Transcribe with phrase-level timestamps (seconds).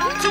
[0.00, 0.29] Two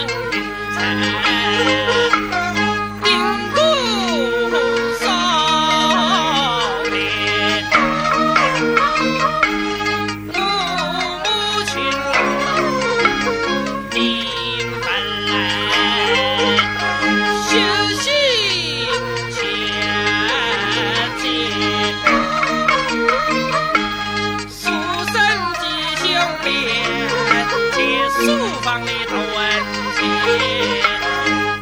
[0.00, 0.06] 迎
[0.72, 0.78] 春，
[3.04, 3.12] 迎
[4.50, 4.54] 多
[5.00, 5.04] 少
[6.90, 6.94] 年？
[10.32, 10.34] 母
[11.66, 11.72] 亲，
[14.80, 14.88] 分，
[17.48, 17.50] 千，
[24.48, 24.62] 书
[25.12, 25.14] 生，
[28.10, 28.24] 书
[28.62, 29.40] 房里头哎。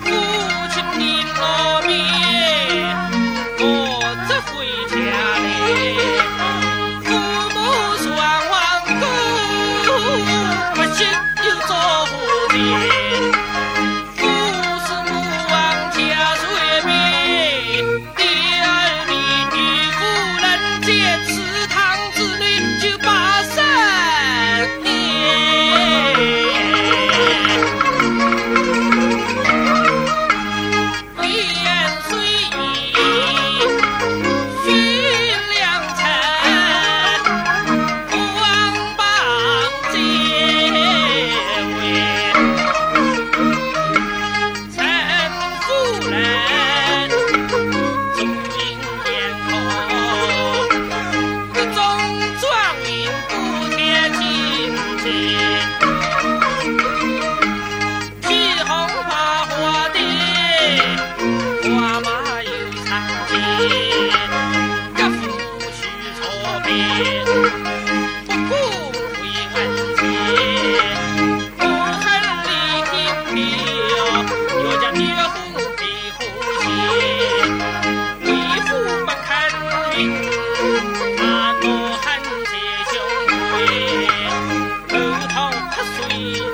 [0.00, 0.06] 父
[0.72, 1.02] 亲的
[1.40, 1.42] 老
[1.82, 1.90] 兵，
[3.60, 3.62] 我
[4.28, 4.52] 怎回
[4.90, 4.92] 家
[5.44, 5.44] 嘞？
[7.04, 7.08] 父
[7.54, 7.56] 母
[8.02, 8.04] 双
[8.50, 8.52] 亡
[9.84, 9.88] 孤，
[10.74, 10.98] 不孝
[11.44, 11.70] 又作
[12.06, 12.12] 何
[12.54, 12.56] 理？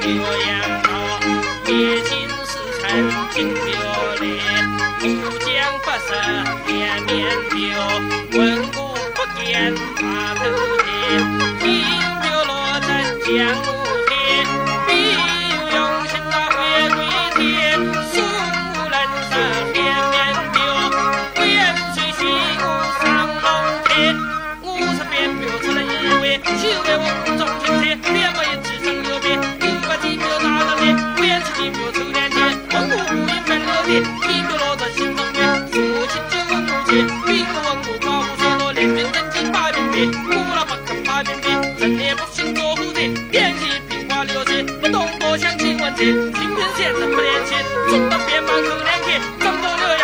[0.03, 0.17] 岳
[0.47, 0.93] 阳楼
[1.65, 2.85] 叠景思城
[3.33, 3.65] 金鼎
[4.21, 4.25] 立
[5.03, 5.09] 流
[5.41, 5.49] 江
[5.83, 6.09] 发射
[6.67, 7.09] 连绵
[7.51, 7.59] 流
[8.39, 8.79] 文武
[9.15, 10.41] 百官把头
[10.85, 10.89] 点
[11.63, 11.67] 名
[12.23, 12.51] 就罗
[12.81, 12.89] 成
[13.27, 13.90] 将
[33.91, 43.01] 气，一个老子心脏病，父亲就问母亲，一个问我爸不说了，连病人进八病病，我不肯八病病，人也不信多护的，
[43.33, 47.59] 天气平花流水，不懂多想亲问姐，今平先生不年轻，
[47.91, 50.00] 心脏病马上两天，张么就？